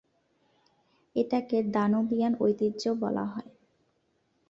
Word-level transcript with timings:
এটাকে 1.15 1.57
দানুবিয়ান 1.73 2.33
ঐতিহ্য 2.39 2.83
বলা 3.01 3.25
হয়। 3.25 3.51